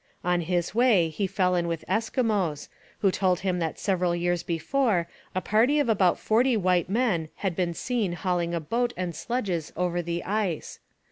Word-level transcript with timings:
On 0.23 0.41
his 0.41 0.73
way 0.73 1.09
he 1.09 1.27
fell 1.27 1.53
in 1.53 1.67
with 1.67 1.85
Eskimos, 1.87 2.69
who 3.01 3.11
told 3.11 3.41
him 3.41 3.59
that 3.59 3.77
several 3.77 4.15
years 4.15 4.41
before 4.41 5.07
a 5.35 5.41
party 5.41 5.77
of 5.77 5.89
about 5.89 6.17
forty 6.17 6.57
white 6.57 6.89
men 6.89 7.29
had 7.35 7.55
been 7.55 7.75
seen 7.75 8.13
hauling 8.13 8.55
a 8.55 8.59
boat 8.59 8.93
and 8.97 9.13
sledges 9.15 9.71
over 9.77 10.01
the 10.01 10.23
ice. 10.23 10.79